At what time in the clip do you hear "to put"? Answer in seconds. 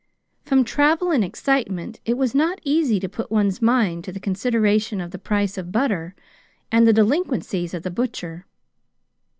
2.99-3.29